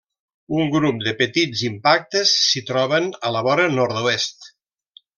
Un 0.59 0.71
grup 0.75 1.03
de 1.07 1.13
petits 1.19 1.61
impactes 1.69 2.33
s'hi 2.47 2.65
troben 2.73 3.13
a 3.31 3.35
la 3.39 3.47
vora 3.51 3.71
nord-oest. 3.79 4.53